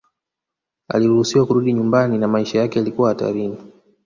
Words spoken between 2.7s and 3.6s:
yalikuwa hatarini